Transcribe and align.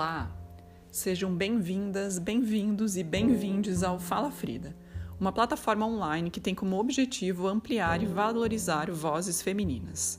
Olá! 0.00 0.34
Sejam 0.90 1.36
bem-vindas, 1.36 2.18
bem-vindos 2.18 2.96
e 2.96 3.04
bem-vindes 3.04 3.82
ao 3.82 3.98
Fala 3.98 4.30
Frida, 4.30 4.74
uma 5.20 5.30
plataforma 5.30 5.86
online 5.86 6.30
que 6.30 6.40
tem 6.40 6.54
como 6.54 6.80
objetivo 6.80 7.46
ampliar 7.46 8.02
e 8.02 8.06
valorizar 8.06 8.90
vozes 8.90 9.42
femininas. 9.42 10.18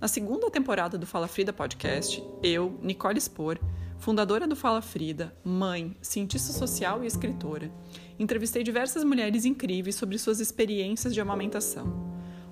Na 0.00 0.08
segunda 0.08 0.50
temporada 0.50 0.96
do 0.96 1.06
Fala 1.06 1.28
Frida 1.28 1.52
podcast, 1.52 2.24
eu, 2.42 2.78
Nicole 2.80 3.20
Spor, 3.20 3.58
fundadora 3.98 4.46
do 4.46 4.56
Fala 4.56 4.80
Frida, 4.80 5.36
mãe, 5.44 5.94
cientista 6.00 6.50
social 6.50 7.04
e 7.04 7.06
escritora, 7.06 7.70
entrevistei 8.18 8.62
diversas 8.62 9.04
mulheres 9.04 9.44
incríveis 9.44 9.96
sobre 9.96 10.16
suas 10.16 10.40
experiências 10.40 11.12
de 11.12 11.20
amamentação. 11.20 12.07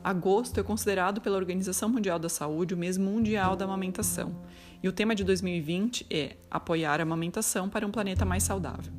Agosto 0.06 0.60
é 0.60 0.62
considerado 0.62 1.20
pela 1.20 1.36
Organização 1.36 1.88
Mundial 1.88 2.16
da 2.16 2.28
Saúde 2.28 2.74
o 2.74 2.76
mês 2.76 2.96
mundial 2.96 3.56
da 3.56 3.64
amamentação, 3.64 4.40
e 4.80 4.88
o 4.88 4.92
tema 4.92 5.16
de 5.16 5.24
2020 5.24 6.06
é 6.08 6.36
Apoiar 6.48 7.00
a 7.00 7.02
amamentação 7.02 7.68
para 7.68 7.84
um 7.84 7.90
planeta 7.90 8.24
mais 8.24 8.44
saudável. 8.44 8.92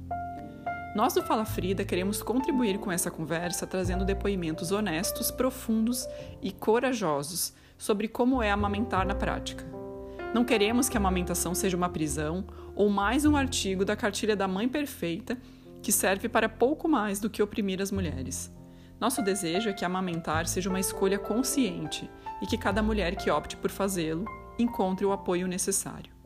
Nós 0.93 1.13
do 1.13 1.23
Fala 1.23 1.45
Frida 1.45 1.85
queremos 1.85 2.21
contribuir 2.21 2.77
com 2.79 2.91
essa 2.91 3.09
conversa 3.09 3.65
trazendo 3.65 4.03
depoimentos 4.03 4.73
honestos, 4.73 5.31
profundos 5.31 6.05
e 6.41 6.51
corajosos 6.51 7.53
sobre 7.77 8.09
como 8.09 8.43
é 8.43 8.51
amamentar 8.51 9.07
na 9.07 9.15
prática. 9.15 9.63
Não 10.33 10.43
queremos 10.43 10.89
que 10.89 10.97
a 10.97 10.99
amamentação 10.99 11.55
seja 11.55 11.77
uma 11.77 11.87
prisão 11.87 12.43
ou 12.75 12.89
mais 12.89 13.23
um 13.23 13.37
artigo 13.37 13.85
da 13.85 13.95
cartilha 13.95 14.35
da 14.35 14.45
mãe 14.45 14.67
perfeita 14.67 15.37
que 15.81 15.93
serve 15.93 16.27
para 16.27 16.49
pouco 16.49 16.85
mais 16.85 17.21
do 17.21 17.29
que 17.29 17.41
oprimir 17.41 17.81
as 17.81 17.93
mulheres. 17.93 18.51
Nosso 18.99 19.21
desejo 19.21 19.69
é 19.69 19.73
que 19.73 19.85
amamentar 19.85 20.47
seja 20.47 20.69
uma 20.69 20.79
escolha 20.79 21.19
consciente 21.19 22.09
e 22.41 22.47
que 22.47 22.57
cada 22.57 22.81
mulher 22.81 23.15
que 23.15 23.29
opte 23.29 23.55
por 23.55 23.69
fazê-lo 23.69 24.25
encontre 24.57 25.05
o 25.05 25.11
apoio 25.11 25.47
necessário. 25.47 26.17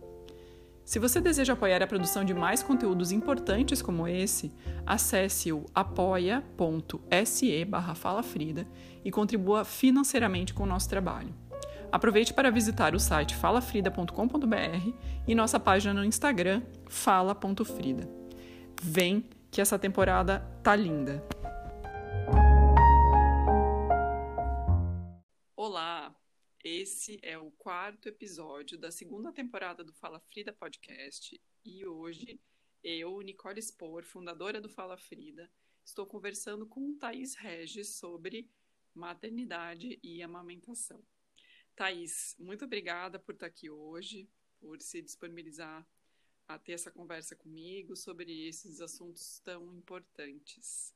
Se 0.83 0.99
você 0.99 1.21
deseja 1.21 1.53
apoiar 1.53 1.81
a 1.81 1.87
produção 1.87 2.25
de 2.25 2.33
mais 2.33 2.63
conteúdos 2.63 3.11
importantes 3.11 3.81
como 3.81 4.07
esse, 4.07 4.51
acesse 4.85 5.51
o 5.51 5.65
apoia.se 5.73 7.67
falafrida 7.95 8.67
e 9.03 9.11
contribua 9.11 9.63
financeiramente 9.63 10.53
com 10.53 10.63
o 10.63 10.67
nosso 10.67 10.89
trabalho. 10.89 11.33
Aproveite 11.91 12.33
para 12.33 12.49
visitar 12.49 12.95
o 12.95 12.99
site 12.99 13.35
falafrida.com.br 13.35 14.91
e 15.27 15.35
nossa 15.35 15.59
página 15.59 15.93
no 15.93 16.05
Instagram, 16.05 16.61
fala.frida. 16.87 18.09
Vem 18.81 19.25
que 19.49 19.61
essa 19.61 19.77
temporada 19.77 20.39
tá 20.63 20.75
linda! 20.75 21.40
Esse 26.63 27.19
é 27.23 27.37
o 27.37 27.49
quarto 27.51 28.07
episódio 28.07 28.77
da 28.77 28.91
segunda 28.91 29.31
temporada 29.31 29.83
do 29.83 29.93
Fala 29.93 30.19
Frida 30.19 30.53
Podcast 30.53 31.41
e 31.65 31.85
hoje 31.85 32.39
eu, 32.83 33.19
Nicole 33.21 33.59
Spor, 33.61 34.03
fundadora 34.03 34.61
do 34.61 34.69
Fala 34.69 34.95
Frida, 34.95 35.51
estou 35.83 36.05
conversando 36.05 36.67
com 36.67 36.95
Thaís 36.97 37.33
Regis 37.33 37.95
sobre 37.95 38.47
maternidade 38.93 39.99
e 40.03 40.21
amamentação. 40.21 41.03
Thaís, 41.75 42.35
muito 42.37 42.65
obrigada 42.65 43.17
por 43.17 43.33
estar 43.33 43.47
aqui 43.47 43.69
hoje, 43.69 44.29
por 44.59 44.79
se 44.81 45.01
disponibilizar 45.01 45.87
a 46.47 46.59
ter 46.59 46.73
essa 46.73 46.91
conversa 46.91 47.35
comigo 47.35 47.95
sobre 47.95 48.47
esses 48.47 48.81
assuntos 48.81 49.39
tão 49.39 49.73
importantes. 49.73 50.93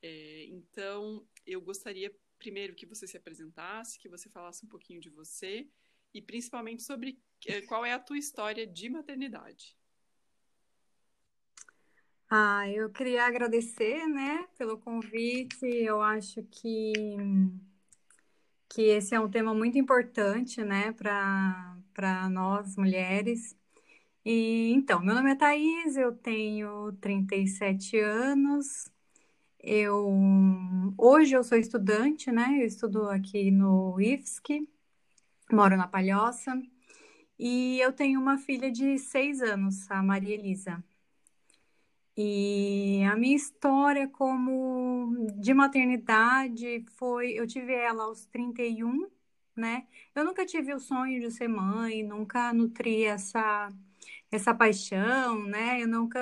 É, 0.00 0.44
então, 0.46 1.26
eu 1.46 1.60
gostaria 1.60 2.14
primeiro 2.44 2.74
que 2.74 2.84
você 2.84 3.06
se 3.06 3.16
apresentasse, 3.16 3.98
que 3.98 4.06
você 4.06 4.28
falasse 4.28 4.66
um 4.66 4.68
pouquinho 4.68 5.00
de 5.00 5.08
você 5.08 5.66
e 6.12 6.20
principalmente 6.20 6.82
sobre 6.82 7.18
eh, 7.46 7.62
qual 7.62 7.86
é 7.86 7.94
a 7.94 7.98
tua 7.98 8.18
história 8.18 8.66
de 8.66 8.90
maternidade. 8.90 9.74
Ah, 12.28 12.68
eu 12.68 12.90
queria 12.90 13.24
agradecer, 13.24 14.06
né, 14.06 14.46
pelo 14.58 14.76
convite. 14.76 15.64
Eu 15.64 16.02
acho 16.02 16.42
que 16.50 16.92
que 18.68 18.82
esse 18.82 19.14
é 19.14 19.20
um 19.20 19.30
tema 19.30 19.54
muito 19.54 19.78
importante, 19.78 20.62
né, 20.62 20.92
para 20.92 21.78
para 21.94 22.28
nós 22.28 22.76
mulheres. 22.76 23.56
E 24.24 24.72
então, 24.72 25.00
meu 25.00 25.14
nome 25.14 25.30
é 25.32 25.36
Thaís, 25.36 25.96
eu 25.96 26.12
tenho 26.14 26.92
37 27.00 27.98
anos, 27.98 28.90
eu 29.66 30.08
hoje 30.98 31.34
eu 31.34 31.42
sou 31.44 31.58
estudante, 31.58 32.30
né? 32.30 32.58
Eu 32.60 32.66
estudo 32.66 33.08
aqui 33.08 33.50
no 33.50 34.00
IFSC, 34.00 34.68
moro 35.52 35.76
na 35.76 35.88
Palhoça, 35.88 36.52
e 37.38 37.80
eu 37.80 37.92
tenho 37.92 38.20
uma 38.20 38.38
filha 38.38 38.70
de 38.70 38.98
seis 38.98 39.40
anos, 39.42 39.90
a 39.90 40.02
Maria 40.02 40.34
Elisa. 40.34 40.82
E 42.16 43.02
a 43.10 43.16
minha 43.16 43.34
história 43.36 44.08
como 44.08 45.26
de 45.36 45.52
maternidade 45.52 46.84
foi, 46.96 47.32
eu 47.32 47.46
tive 47.46 47.74
ela 47.74 48.04
aos 48.04 48.24
31, 48.26 49.08
né? 49.56 49.86
Eu 50.14 50.24
nunca 50.24 50.46
tive 50.46 50.72
o 50.74 50.78
sonho 50.80 51.20
de 51.20 51.30
ser 51.30 51.48
mãe, 51.48 52.02
nunca 52.04 52.52
nutri 52.52 53.04
essa 53.04 53.68
essa 54.30 54.54
paixão, 54.54 55.44
né? 55.46 55.82
Eu 55.82 55.88
nunca 55.88 56.20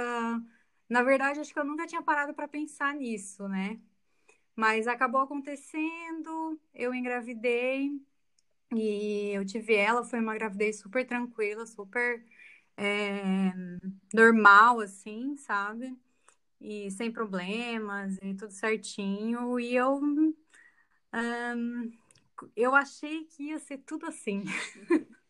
na 0.92 1.02
verdade, 1.02 1.40
acho 1.40 1.52
que 1.52 1.58
eu 1.58 1.64
nunca 1.64 1.86
tinha 1.86 2.02
parado 2.02 2.34
para 2.34 2.46
pensar 2.46 2.94
nisso, 2.94 3.48
né? 3.48 3.80
Mas 4.54 4.86
acabou 4.86 5.22
acontecendo, 5.22 6.60
eu 6.74 6.94
engravidei 6.94 7.90
e 8.74 9.30
eu 9.32 9.44
tive 9.46 9.74
ela, 9.74 10.04
foi 10.04 10.20
uma 10.20 10.34
gravidez 10.34 10.80
super 10.80 11.06
tranquila, 11.06 11.66
super 11.66 12.22
é, 12.76 13.52
normal, 14.12 14.80
assim, 14.80 15.34
sabe? 15.38 15.96
E 16.60 16.90
sem 16.90 17.10
problemas 17.10 18.18
e 18.22 18.34
tudo 18.34 18.52
certinho. 18.52 19.58
E 19.58 19.74
eu, 19.74 19.94
um, 19.94 20.34
eu 22.54 22.74
achei 22.74 23.24
que 23.24 23.44
ia 23.44 23.58
ser 23.58 23.78
tudo 23.78 24.06
assim. 24.06 24.44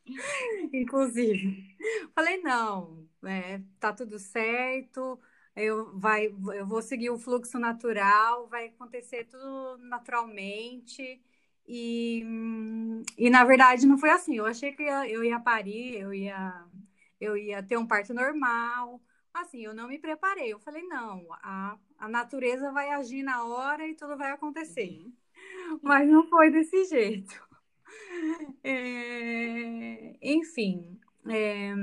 Inclusive, 0.72 1.76
falei, 2.14 2.38
não, 2.42 3.06
é, 3.24 3.60
tá 3.78 3.92
tudo 3.92 4.18
certo, 4.18 5.20
eu, 5.56 5.98
vai, 5.98 6.26
eu 6.54 6.66
vou 6.66 6.82
seguir 6.82 7.10
o 7.10 7.18
fluxo 7.18 7.58
natural, 7.58 8.48
vai 8.48 8.66
acontecer 8.68 9.24
tudo 9.24 9.78
naturalmente. 9.78 11.20
E, 11.66 12.24
e 13.16 13.30
na 13.30 13.44
verdade 13.44 13.86
não 13.86 13.98
foi 13.98 14.10
assim. 14.10 14.36
Eu 14.36 14.46
achei 14.46 14.72
que 14.72 14.82
eu 14.82 15.24
ia 15.24 15.38
parir, 15.40 15.98
eu 16.00 16.12
ia, 16.14 16.64
eu 17.20 17.36
ia 17.36 17.62
ter 17.62 17.76
um 17.76 17.86
parto 17.86 18.14
normal. 18.14 19.00
Assim, 19.32 19.64
eu 19.64 19.74
não 19.74 19.88
me 19.88 19.98
preparei. 19.98 20.52
Eu 20.52 20.58
falei, 20.60 20.82
não, 20.82 21.26
a, 21.42 21.78
a 21.98 22.08
natureza 22.08 22.70
vai 22.72 22.90
agir 22.90 23.22
na 23.22 23.44
hora 23.44 23.86
e 23.86 23.94
tudo 23.94 24.16
vai 24.16 24.30
acontecer. 24.32 24.88
Uhum. 24.90 25.12
Mas 25.82 26.08
não 26.08 26.28
foi 26.28 26.50
desse 26.50 26.84
jeito. 26.86 27.34
É, 28.64 30.16
enfim, 30.22 30.98
é, 31.28 31.74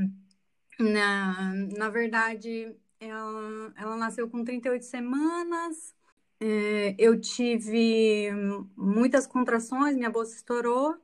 na, 0.79 1.53
na 1.77 1.89
verdade, 1.89 2.75
ela, 2.99 3.73
ela 3.77 3.95
nasceu 3.97 4.29
com 4.29 4.43
38 4.43 4.85
semanas. 4.85 5.95
É, 6.39 6.95
eu 6.97 7.19
tive 7.19 8.29
muitas 8.75 9.27
contrações, 9.27 9.95
minha 9.97 10.09
bolsa 10.09 10.35
estourou 10.35 10.97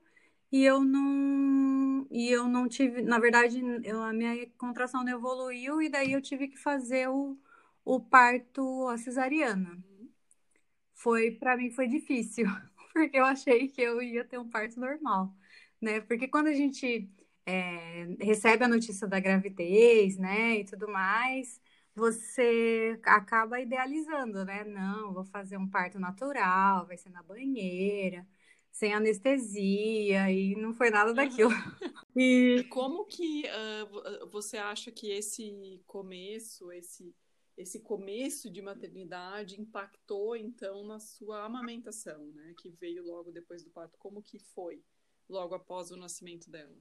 e 0.51 0.63
eu 0.65 0.81
não 0.83 2.07
e 2.11 2.29
eu 2.31 2.47
não 2.47 2.67
tive, 2.69 3.01
na 3.01 3.19
verdade, 3.19 3.61
eu, 3.83 4.01
a 4.03 4.13
minha 4.13 4.47
contração 4.57 5.03
não 5.03 5.11
evoluiu 5.13 5.81
e 5.81 5.89
daí 5.89 6.13
eu 6.13 6.21
tive 6.21 6.47
que 6.49 6.57
fazer 6.57 7.09
o, 7.09 7.37
o 7.85 7.99
parto 7.99 8.87
a 8.89 8.97
cesariana. 8.97 9.77
Foi 10.93 11.31
para 11.31 11.57
mim 11.57 11.71
foi 11.71 11.87
difícil, 11.87 12.45
porque 12.93 13.17
eu 13.17 13.25
achei 13.25 13.67
que 13.67 13.81
eu 13.81 14.01
ia 14.01 14.23
ter 14.25 14.37
um 14.39 14.49
parto 14.49 14.79
normal, 14.79 15.33
né? 15.81 16.01
Porque 16.01 16.27
quando 16.27 16.47
a 16.47 16.53
gente 16.53 17.09
é, 17.45 18.05
recebe 18.21 18.63
a 18.63 18.67
notícia 18.67 19.07
da 19.07 19.19
gravidez, 19.19 20.17
né, 20.17 20.59
e 20.59 20.65
tudo 20.65 20.87
mais, 20.87 21.61
você 21.95 22.99
acaba 23.03 23.59
idealizando, 23.59 24.43
né? 24.43 24.63
Não, 24.65 25.13
vou 25.13 25.23
fazer 25.23 25.57
um 25.57 25.69
parto 25.69 25.97
natural, 25.97 26.85
vai 26.85 26.97
ser 26.97 27.09
na 27.09 27.23
banheira, 27.23 28.27
sem 28.69 28.93
anestesia, 28.93 30.29
e 30.29 30.55
não 30.55 30.73
foi 30.73 30.89
nada 30.89 31.13
daquilo. 31.13 31.51
E 32.17 32.63
como 32.69 33.03
que 33.03 33.43
uh, 33.43 34.29
você 34.29 34.55
acha 34.55 34.89
que 34.89 35.11
esse 35.11 35.83
começo, 35.85 36.71
esse, 36.71 37.13
esse 37.57 37.81
começo 37.81 38.49
de 38.49 38.61
maternidade 38.61 39.59
impactou 39.59 40.33
então 40.33 40.85
na 40.85 40.97
sua 40.97 41.43
amamentação, 41.43 42.25
né? 42.27 42.53
Que 42.57 42.69
veio 42.69 43.05
logo 43.05 43.33
depois 43.33 43.65
do 43.65 43.69
parto. 43.69 43.97
Como 43.97 44.23
que 44.23 44.39
foi 44.39 44.81
logo 45.27 45.55
após 45.55 45.91
o 45.91 45.97
nascimento 45.97 46.49
dela? 46.49 46.77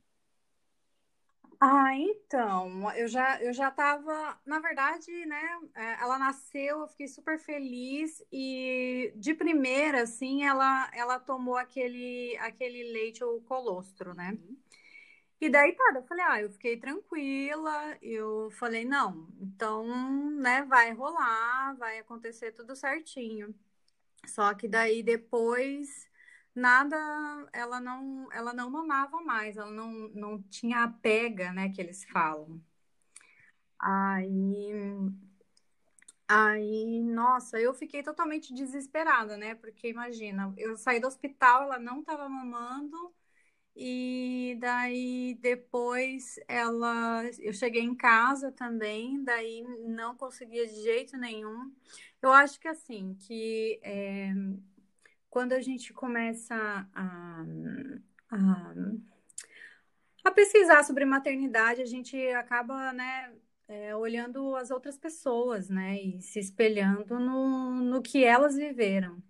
Ah, 1.66 1.96
então, 1.96 2.92
eu 2.94 3.08
já 3.08 3.40
eu 3.42 3.50
já 3.54 3.70
tava, 3.70 4.38
na 4.44 4.58
verdade, 4.60 5.10
né, 5.24 5.40
é, 5.74 5.94
ela 6.02 6.18
nasceu, 6.18 6.80
eu 6.80 6.88
fiquei 6.88 7.08
super 7.08 7.38
feliz 7.38 8.22
e 8.30 9.10
de 9.16 9.32
primeira 9.34 10.02
assim, 10.02 10.44
ela 10.44 10.90
ela 10.94 11.18
tomou 11.18 11.56
aquele 11.56 12.36
aquele 12.38 12.92
leite 12.92 13.24
ou 13.24 13.40
colostro, 13.42 14.12
né? 14.14 14.32
Uhum. 14.32 14.56
E 15.40 15.50
daí, 15.50 15.72
tá, 15.76 15.92
eu 15.96 16.02
falei, 16.04 16.24
ah, 16.28 16.42
eu 16.42 16.50
fiquei 16.50 16.76
tranquila, 16.78 17.98
eu 18.02 18.50
falei, 18.52 18.84
não, 18.84 19.28
então, 19.40 19.86
né, 20.40 20.62
vai 20.64 20.92
rolar, 20.92 21.76
vai 21.78 21.98
acontecer 22.00 22.52
tudo 22.52 22.76
certinho. 22.76 23.54
Só 24.26 24.54
que 24.54 24.68
daí 24.68 25.02
depois 25.02 26.08
nada, 26.54 26.96
ela 27.52 27.80
não, 27.80 28.28
ela 28.32 28.52
não 28.54 28.70
mamava 28.70 29.20
mais, 29.22 29.56
ela 29.56 29.70
não, 29.70 29.90
não 30.14 30.42
tinha 30.44 30.84
a 30.84 30.88
pega, 30.88 31.52
né, 31.52 31.70
que 31.70 31.80
eles 31.80 32.04
falam. 32.04 32.60
Aí, 33.78 34.72
aí, 36.28 37.02
nossa, 37.02 37.60
eu 37.60 37.74
fiquei 37.74 38.02
totalmente 38.02 38.52
desesperada, 38.54 39.36
né? 39.36 39.54
Porque 39.54 39.88
imagina, 39.88 40.52
eu 40.56 40.76
saí 40.76 41.00
do 41.00 41.06
hospital, 41.06 41.64
ela 41.64 41.78
não 41.78 42.00
estava 42.00 42.28
mamando, 42.28 43.14
e 43.76 44.56
daí 44.60 45.36
depois 45.40 46.36
ela, 46.48 47.24
eu 47.40 47.52
cheguei 47.52 47.82
em 47.82 47.94
casa 47.94 48.52
também, 48.52 49.22
daí 49.24 49.62
não 49.86 50.16
conseguia 50.16 50.66
de 50.66 50.82
jeito 50.82 51.16
nenhum. 51.16 51.72
Eu 52.22 52.32
acho 52.32 52.58
que 52.60 52.68
assim, 52.68 53.14
que 53.20 53.80
é, 53.82 54.32
quando 55.34 55.52
a 55.52 55.60
gente 55.60 55.92
começa 55.92 56.54
a, 56.94 57.44
a, 58.30 58.74
a, 60.22 60.30
pesquisar 60.30 60.84
sobre 60.84 61.04
maternidade, 61.04 61.82
a 61.82 61.84
gente 61.84 62.16
acaba, 62.28 62.92
né, 62.92 63.32
é, 63.66 63.96
olhando 63.96 64.54
as 64.54 64.70
outras 64.70 64.96
pessoas, 64.96 65.68
né, 65.68 66.00
e 66.00 66.22
se 66.22 66.38
espelhando 66.38 67.18
no, 67.18 67.72
no 67.80 68.00
que 68.00 68.24
elas 68.24 68.54
viveram. 68.54 69.20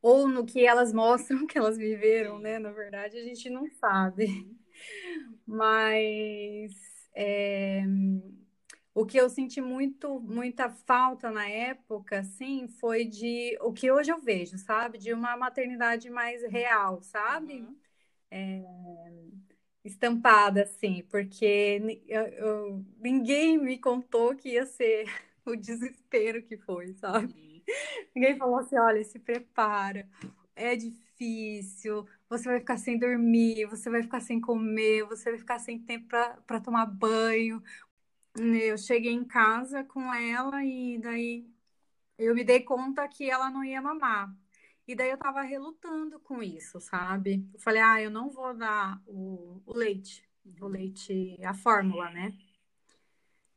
Ou 0.00 0.28
no 0.28 0.46
que 0.46 0.64
elas 0.64 0.92
mostram 0.92 1.44
que 1.48 1.58
elas 1.58 1.76
viveram, 1.76 2.38
né? 2.38 2.60
Na 2.60 2.70
verdade, 2.70 3.18
a 3.18 3.24
gente 3.24 3.50
não 3.50 3.68
sabe. 3.80 4.48
Mas 5.44 6.72
é, 7.16 7.82
o 8.94 9.04
que 9.04 9.18
eu 9.18 9.28
senti 9.28 9.60
muito, 9.60 10.20
muita 10.20 10.70
falta 10.70 11.30
na 11.30 11.48
época, 11.48 12.20
assim, 12.20 12.68
foi 12.68 13.04
de 13.04 13.58
o 13.60 13.72
que 13.72 13.90
hoje 13.90 14.12
eu 14.12 14.18
vejo, 14.20 14.56
sabe? 14.58 14.98
De 14.98 15.12
uma 15.12 15.36
maternidade 15.36 16.08
mais 16.10 16.42
real, 16.50 17.02
sabe? 17.02 17.54
Uhum. 17.54 17.76
É, 18.30 18.64
estampada, 19.84 20.62
assim, 20.62 21.02
porque 21.10 22.02
eu, 22.08 22.22
eu, 22.28 22.84
ninguém 22.98 23.58
me 23.58 23.78
contou 23.78 24.34
que 24.34 24.50
ia 24.50 24.66
ser 24.66 25.04
o 25.44 25.54
desespero 25.56 26.42
que 26.42 26.56
foi, 26.56 26.94
sabe? 26.94 27.34
Uhum. 27.34 27.60
Ninguém 28.14 28.36
falou 28.38 28.58
assim: 28.58 28.78
olha, 28.78 29.04
se 29.04 29.18
prepara, 29.18 30.08
é 30.56 30.74
difícil, 30.76 32.06
você 32.28 32.48
vai 32.48 32.58
ficar 32.60 32.76
sem 32.78 32.98
dormir, 32.98 33.66
você 33.66 33.90
vai 33.90 34.02
ficar 34.02 34.20
sem 34.20 34.40
comer, 34.40 35.04
você 35.04 35.30
vai 35.30 35.38
ficar 35.38 35.58
sem 35.58 35.78
tempo 35.78 36.06
para 36.46 36.60
tomar 36.60 36.86
banho, 36.86 37.62
eu 38.36 38.76
cheguei 38.76 39.12
em 39.12 39.24
casa 39.24 39.84
com 39.84 40.12
ela 40.12 40.64
e 40.64 40.98
daí 40.98 41.46
eu 42.18 42.34
me 42.34 42.44
dei 42.44 42.60
conta 42.60 43.06
que 43.08 43.30
ela 43.30 43.50
não 43.50 43.64
ia 43.64 43.80
mamar. 43.82 44.34
E 44.86 44.94
daí 44.94 45.10
eu 45.10 45.18
tava 45.18 45.42
relutando 45.42 46.20
com 46.20 46.42
isso, 46.42 46.80
sabe? 46.80 47.48
Eu 47.54 47.60
falei, 47.60 47.80
ah, 47.80 48.02
eu 48.02 48.10
não 48.10 48.30
vou 48.30 48.54
dar 48.54 49.00
o, 49.06 49.62
o 49.64 49.72
leite, 49.72 50.22
o 50.60 50.66
leite, 50.66 51.38
a 51.42 51.54
fórmula, 51.54 52.10
né? 52.10 52.36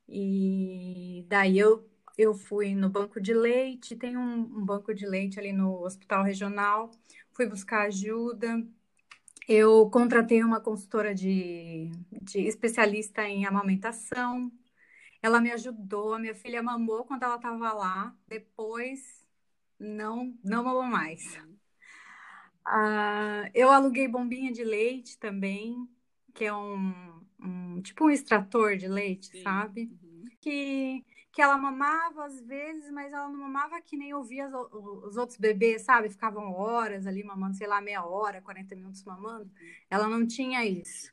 E 0.08 1.26
daí 1.28 1.60
eu, 1.60 1.86
eu 2.18 2.34
fui 2.34 2.74
no 2.74 2.90
banco 2.90 3.20
de 3.20 3.34
leite, 3.34 3.96
tem 3.96 4.16
um, 4.18 4.40
um 4.40 4.66
banco 4.66 4.94
de 4.94 5.06
leite 5.06 5.38
ali 5.40 5.52
no 5.52 5.84
hospital 5.84 6.24
regional, 6.24 6.92
fui 7.34 7.46
buscar 7.46 7.88
ajuda. 7.88 8.66
Eu 9.48 9.90
contratei 9.90 10.44
uma 10.44 10.62
consultora 10.62 11.14
de, 11.14 11.92
de 12.22 12.40
especialista 12.42 13.24
em 13.28 13.46
amamentação, 13.46 14.52
ela 15.28 15.42
me 15.42 15.52
ajudou, 15.52 16.14
a 16.14 16.20
minha 16.20 16.34
filha 16.34 16.64
mamou 16.64 17.04
quando 17.04 17.24
ela 17.24 17.36
estava 17.36 17.74
lá, 17.74 18.16
depois 18.28 19.26
não, 19.78 20.34
não 20.44 20.64
mamou 20.64 20.84
mais. 20.84 21.38
Uh, 22.66 23.48
eu 23.54 23.70
aluguei 23.70 24.08
bombinha 24.08 24.52
de 24.52 24.64
leite 24.64 25.18
também, 25.20 25.88
que 26.34 26.46
é 26.46 26.54
um, 26.54 27.22
um 27.40 27.82
tipo 27.82 28.06
um 28.06 28.10
extrator 28.10 28.78
de 28.78 28.88
leite, 28.88 29.28
Sim. 29.28 29.44
sabe? 29.44 29.92
Uhum. 30.02 30.26
Que, 30.40 31.06
que 31.32 31.42
ela 31.42 31.58
mamava 31.58 32.26
às 32.26 32.40
vezes, 32.42 32.90
mas 32.92 33.12
ela 33.12 33.28
não 33.28 33.40
mamava 33.40 33.82
que 33.82 33.98
nem 33.98 34.14
ouvia 34.14 34.48
os, 34.48 34.54
os 35.10 35.18
outros 35.18 35.38
bebês, 35.38 35.82
sabe? 35.82 36.10
Ficavam 36.10 36.54
horas 36.54 37.06
ali 37.06 37.22
mamando, 37.22 37.58
sei 37.58 37.68
lá, 37.68 37.82
meia 37.82 38.06
hora, 38.06 38.42
40 38.42 38.76
minutos 38.76 39.04
mamando. 39.04 39.46
Uhum. 39.46 39.72
Ela 39.90 40.08
não 40.08 40.26
tinha 40.26 40.66
isso. 40.66 41.12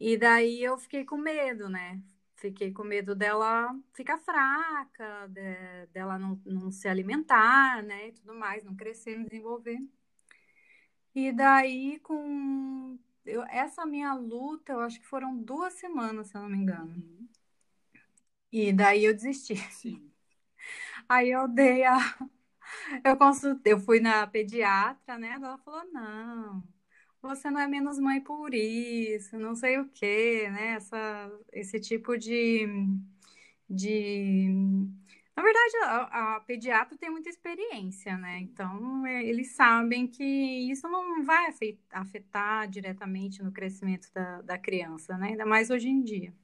E 0.00 0.16
daí 0.16 0.62
eu 0.62 0.78
fiquei 0.78 1.04
com 1.04 1.18
medo, 1.18 1.68
né? 1.68 2.00
Fiquei 2.42 2.72
com 2.72 2.82
medo 2.82 3.14
dela 3.14 3.72
ficar 3.92 4.18
fraca, 4.18 5.28
de, 5.28 5.86
dela 5.92 6.18
não, 6.18 6.40
não 6.44 6.72
se 6.72 6.88
alimentar, 6.88 7.82
né, 7.84 8.08
e 8.08 8.12
tudo 8.12 8.34
mais, 8.34 8.64
não 8.64 8.74
crescer, 8.74 9.16
não 9.16 9.24
desenvolver. 9.24 9.78
E 11.14 11.30
daí, 11.32 12.00
com 12.00 12.98
eu, 13.24 13.42
essa 13.44 13.86
minha 13.86 14.12
luta, 14.14 14.72
eu 14.72 14.80
acho 14.80 14.98
que 15.00 15.06
foram 15.06 15.36
duas 15.36 15.74
semanas, 15.74 16.28
se 16.28 16.36
eu 16.36 16.42
não 16.42 16.48
me 16.48 16.58
engano. 16.58 17.28
E 18.50 18.72
daí 18.72 19.04
eu 19.04 19.14
desisti. 19.14 19.56
Sim. 19.70 20.10
Aí 21.08 21.30
eu 21.30 21.48
dei 21.48 21.84
a. 21.84 21.96
Eu 23.04 23.16
consultei, 23.18 23.72
eu 23.74 23.78
fui 23.80 24.00
na 24.00 24.26
pediatra, 24.26 25.18
né? 25.18 25.32
Ela 25.34 25.58
falou: 25.58 25.84
não, 25.92 26.62
você 27.22 27.50
não 27.50 27.60
é 27.60 27.68
menos 27.68 27.98
mãe 27.98 28.20
por 28.20 28.52
isso, 28.52 29.38
não 29.38 29.54
sei 29.54 29.78
o 29.78 29.88
quê, 29.88 30.48
né? 30.50 30.74
Essa, 30.74 31.30
esse 31.52 31.80
tipo 31.80 32.18
de, 32.18 32.66
de... 33.70 34.48
Na 35.36 35.42
verdade, 35.42 35.76
a, 35.84 36.36
a 36.36 36.40
pediatra 36.40 36.98
tem 36.98 37.10
muita 37.10 37.28
experiência, 37.28 38.16
né? 38.18 38.40
Então, 38.40 39.06
é, 39.06 39.24
eles 39.24 39.52
sabem 39.54 40.06
que 40.06 40.24
isso 40.24 40.88
não 40.88 41.24
vai 41.24 41.54
afetar 41.92 42.68
diretamente 42.68 43.42
no 43.42 43.52
crescimento 43.52 44.08
da, 44.12 44.42
da 44.42 44.58
criança, 44.58 45.16
né? 45.16 45.28
Ainda 45.28 45.46
mais 45.46 45.70
hoje 45.70 45.88
em 45.88 46.02
dia. 46.02 46.34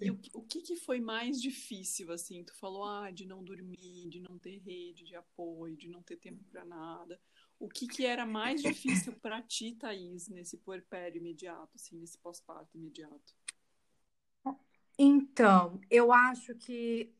E 0.00 0.10
o, 0.10 0.20
o 0.34 0.42
que, 0.42 0.60
que 0.60 0.76
foi 0.76 1.00
mais 1.00 1.40
difícil, 1.40 2.12
assim? 2.12 2.42
Tu 2.44 2.54
falou, 2.56 2.84
ah, 2.84 3.10
de 3.10 3.26
não 3.26 3.42
dormir, 3.42 4.08
de 4.08 4.20
não 4.20 4.38
ter 4.38 4.58
rede 4.58 5.04
de 5.04 5.14
apoio, 5.14 5.76
de 5.76 5.88
não 5.88 6.02
ter 6.02 6.16
tempo 6.16 6.42
para 6.50 6.64
nada. 6.64 7.20
O 7.58 7.68
que, 7.68 7.86
que 7.86 8.04
era 8.04 8.26
mais 8.26 8.60
difícil 8.62 9.12
para 9.22 9.40
ti, 9.42 9.74
Thaís, 9.74 10.28
nesse 10.28 10.56
puerpério 10.58 11.18
imediato, 11.18 11.70
assim, 11.74 11.96
nesse 11.96 12.18
pós-parto 12.18 12.76
imediato? 12.76 13.34
Então, 14.96 15.80
eu 15.90 16.12
acho 16.12 16.54
que 16.54 17.12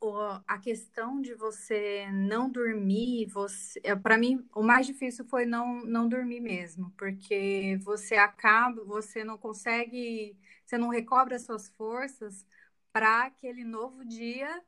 a 0.47 0.59
questão 0.59 1.21
de 1.21 1.35
você 1.35 2.09
não 2.12 2.49
dormir, 2.49 3.26
você, 3.26 3.81
para 4.00 4.16
mim, 4.16 4.47
o 4.54 4.62
mais 4.62 4.87
difícil 4.87 5.25
foi 5.25 5.45
não, 5.45 5.85
não 5.85 6.09
dormir 6.09 6.38
mesmo, 6.38 6.93
porque 6.97 7.76
você 7.83 8.14
acaba, 8.14 8.85
você 8.85 9.25
não 9.25 9.37
consegue, 9.37 10.38
você 10.64 10.78
não 10.78 10.88
recobra 10.88 11.37
suas 11.37 11.69
forças 11.71 12.47
para 12.94 13.24
aquele 13.24 13.64
novo 13.64 14.04
dia 14.04 14.62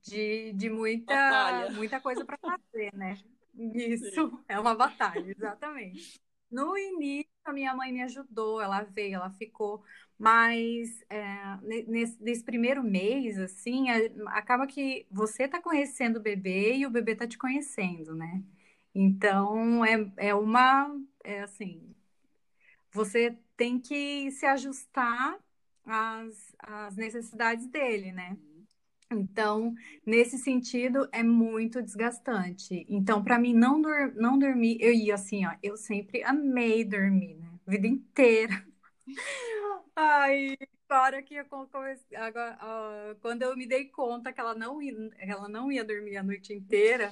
de, 0.00 0.52
de 0.52 0.70
muita, 0.70 1.68
muita 1.72 2.00
coisa 2.00 2.24
para 2.24 2.38
fazer, 2.38 2.94
né? 2.94 3.18
Isso, 3.74 4.08
Sim. 4.12 4.38
é 4.48 4.58
uma 4.58 4.72
batalha, 4.72 5.28
exatamente. 5.36 6.20
No 6.48 6.78
início, 6.78 7.28
a 7.44 7.52
minha 7.52 7.74
mãe 7.74 7.92
me 7.92 8.02
ajudou, 8.02 8.60
ela 8.60 8.82
veio, 8.82 9.16
ela 9.16 9.30
ficou, 9.30 9.82
mas 10.16 11.04
é, 11.10 11.58
nesse, 11.88 12.22
nesse, 12.22 12.44
primeiro 12.44 12.84
mês, 12.84 13.36
assim, 13.36 13.90
acaba 14.28 14.64
que 14.64 15.04
você 15.10 15.48
tá 15.48 15.60
conhecendo 15.60 16.18
o 16.18 16.22
bebê 16.22 16.76
e 16.76 16.86
o 16.86 16.90
bebê 16.90 17.16
tá 17.16 17.26
te 17.26 17.36
conhecendo, 17.36 18.14
né? 18.14 18.44
Então, 18.94 19.84
é, 19.84 20.12
é 20.18 20.34
uma, 20.36 20.96
é 21.24 21.40
assim, 21.40 21.92
você 22.92 23.36
tem 23.56 23.80
que 23.80 24.30
se 24.30 24.46
ajustar 24.46 25.36
às, 25.86 26.54
às 26.58 26.96
necessidades 26.96 27.66
dele, 27.68 28.12
né? 28.12 28.36
Então, 29.12 29.74
nesse 30.06 30.38
sentido, 30.38 31.08
é 31.12 31.22
muito 31.22 31.82
desgastante. 31.82 32.84
Então, 32.88 33.22
para 33.24 33.38
mim, 33.38 33.54
não, 33.54 33.80
não 34.16 34.38
dormir, 34.38 34.78
eu 34.80 34.92
ia 34.92 35.14
assim, 35.14 35.46
ó, 35.46 35.52
eu 35.62 35.76
sempre 35.76 36.22
amei 36.24 36.84
dormir, 36.84 37.36
né? 37.36 37.48
Vida 37.66 37.86
inteira. 37.86 38.66
Ai, 39.96 40.56
hora 40.90 41.22
que 41.22 41.34
eu 41.34 41.44
comecei, 41.46 42.16
agora, 42.16 42.58
uh, 42.62 43.16
quando 43.20 43.42
eu 43.42 43.56
me 43.56 43.66
dei 43.66 43.86
conta 43.86 44.32
que 44.32 44.40
ela 44.40 44.54
não, 44.54 44.80
ia, 44.80 44.94
ela 45.18 45.48
não 45.48 45.72
ia 45.72 45.84
dormir 45.84 46.16
a 46.16 46.22
noite 46.22 46.52
inteira, 46.52 47.10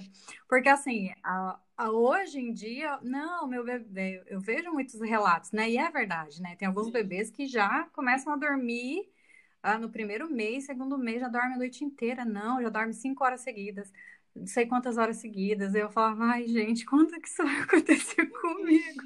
porque 0.48 0.68
assim, 0.68 1.10
a, 1.22 1.58
a, 1.76 1.90
hoje 1.90 2.38
em 2.38 2.52
dia, 2.52 2.98
não, 3.02 3.46
meu 3.46 3.64
bebê, 3.64 4.22
eu 4.26 4.40
vejo 4.40 4.72
muitos 4.72 5.00
relatos, 5.00 5.52
né? 5.52 5.70
E 5.70 5.78
é 5.78 5.90
verdade, 5.90 6.40
né? 6.42 6.54
Tem 6.56 6.68
alguns 6.68 6.90
bebês 6.90 7.30
que 7.30 7.46
já 7.46 7.84
começam 7.92 8.32
a 8.32 8.36
dormir 8.36 9.10
ah, 9.62 9.78
no 9.78 9.88
primeiro 9.90 10.28
mês, 10.30 10.64
segundo 10.66 10.98
mês, 10.98 11.20
já 11.20 11.28
dorme 11.28 11.54
a 11.54 11.58
noite 11.58 11.84
inteira. 11.84 12.24
Não, 12.24 12.60
já 12.60 12.68
dorme 12.68 12.92
cinco 12.92 13.24
horas 13.24 13.40
seguidas. 13.42 13.92
não 14.34 14.46
sei 14.46 14.66
quantas 14.66 14.98
horas 14.98 15.18
seguidas. 15.18 15.74
Eu 15.74 15.90
falava, 15.90 16.24
ai, 16.24 16.46
gente, 16.48 16.84
quando 16.84 17.18
que 17.20 17.28
isso 17.28 17.44
vai 17.44 17.60
acontecer 17.60 18.26
comigo? 18.40 19.02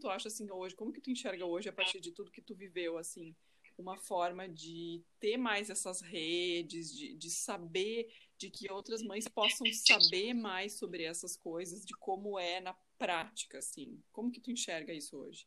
Tu 0.00 0.08
acha 0.08 0.28
assim 0.28 0.50
hoje, 0.50 0.74
como 0.74 0.92
que 0.92 1.00
tu 1.00 1.10
enxerga 1.10 1.44
hoje 1.44 1.68
a 1.68 1.72
partir 1.72 2.00
de 2.00 2.12
tudo 2.12 2.30
que 2.30 2.40
tu 2.40 2.54
viveu, 2.54 2.96
assim, 2.96 3.34
uma 3.76 3.96
forma 3.96 4.48
de 4.48 5.02
ter 5.18 5.36
mais 5.36 5.70
essas 5.70 6.00
redes, 6.00 6.94
de, 6.94 7.14
de 7.14 7.30
saber, 7.30 8.12
de 8.38 8.50
que 8.50 8.70
outras 8.70 9.02
mães 9.02 9.28
possam 9.28 9.66
saber 9.72 10.34
mais 10.34 10.74
sobre 10.74 11.04
essas 11.04 11.36
coisas, 11.36 11.84
de 11.84 11.94
como 11.94 12.38
é 12.38 12.60
na 12.60 12.74
prática, 12.98 13.58
assim. 13.58 14.02
Como 14.12 14.30
que 14.30 14.40
tu 14.40 14.50
enxerga 14.50 14.92
isso 14.92 15.16
hoje? 15.16 15.46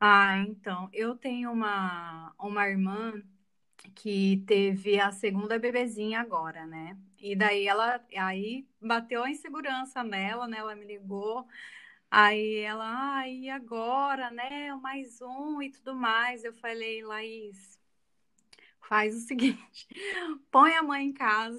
Ah, 0.00 0.38
então, 0.46 0.88
eu 0.92 1.16
tenho 1.16 1.50
uma, 1.50 2.32
uma 2.38 2.68
irmã 2.68 3.20
que 3.94 4.44
teve 4.46 5.00
a 5.00 5.10
segunda 5.12 5.58
bebezinha 5.58 6.20
agora, 6.20 6.66
né? 6.66 6.96
E 7.18 7.34
daí 7.34 7.66
ela 7.66 8.04
aí 8.16 8.66
bateu 8.80 9.24
a 9.24 9.30
insegurança 9.30 10.04
nela, 10.04 10.46
né? 10.46 10.58
Ela 10.58 10.76
me 10.76 10.86
ligou, 10.86 11.46
aí 12.10 12.56
ela, 12.58 13.18
ah, 13.20 13.28
e 13.28 13.48
agora, 13.50 14.30
né? 14.30 14.74
Mais 14.76 15.20
um 15.20 15.62
e 15.62 15.70
tudo 15.70 15.94
mais. 15.94 16.44
Eu 16.44 16.52
falei, 16.54 17.02
Laís, 17.04 17.78
faz 18.88 19.14
o 19.16 19.20
seguinte, 19.26 19.88
põe 20.50 20.74
a 20.74 20.82
mãe 20.82 21.06
em 21.06 21.12
casa. 21.12 21.58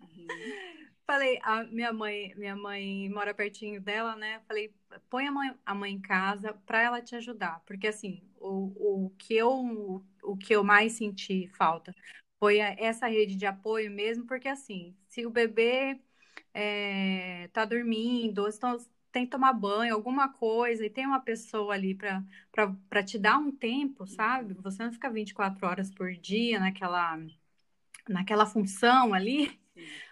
Uhum. 0.00 0.28
Falei, 1.06 1.38
a 1.42 1.64
minha 1.64 1.90
mãe, 1.90 2.34
minha 2.36 2.54
mãe 2.54 3.08
mora 3.08 3.32
pertinho 3.32 3.80
dela, 3.80 4.14
né? 4.14 4.40
Falei, 4.46 4.74
põe 5.08 5.26
a 5.26 5.32
mãe, 5.32 5.54
a 5.64 5.74
mãe 5.74 5.94
em 5.94 6.00
casa 6.00 6.52
para 6.66 6.82
ela 6.82 7.00
te 7.00 7.16
ajudar, 7.16 7.62
porque 7.64 7.86
assim, 7.86 8.22
o, 8.36 9.06
o 9.06 9.10
que 9.16 9.34
eu 9.34 10.04
o 10.22 10.36
que 10.36 10.54
eu 10.54 10.62
mais 10.62 10.92
senti 10.92 11.48
falta 11.48 11.94
foi 12.38 12.58
essa 12.58 13.06
rede 13.06 13.36
de 13.36 13.46
apoio 13.46 13.90
mesmo, 13.90 14.26
porque 14.26 14.48
assim, 14.48 14.94
se 15.08 15.24
o 15.24 15.30
bebê 15.30 15.98
é, 16.54 17.48
tá 17.52 17.64
dormindo, 17.64 18.40
ou 18.42 18.48
então 18.48 18.76
tem 19.12 19.24
que 19.24 19.30
tomar 19.30 19.52
banho, 19.52 19.94
alguma 19.94 20.28
coisa, 20.32 20.84
e 20.84 20.90
tem 20.90 21.06
uma 21.06 21.20
pessoa 21.20 21.74
ali 21.74 21.94
para 21.94 23.02
te 23.02 23.18
dar 23.18 23.38
um 23.38 23.50
tempo, 23.50 24.06
sabe? 24.06 24.54
Você 24.54 24.84
não 24.84 24.92
fica 24.92 25.10
24 25.10 25.66
horas 25.66 25.90
por 25.90 26.12
dia 26.14 26.60
naquela, 26.60 27.18
naquela 28.08 28.46
função 28.46 29.14
ali, 29.14 29.58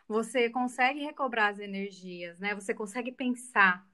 você 0.08 0.50
consegue 0.50 1.00
recobrar 1.00 1.52
as 1.52 1.58
energias, 1.58 2.38
né? 2.38 2.54
Você 2.54 2.74
consegue 2.74 3.12
pensar. 3.12 3.86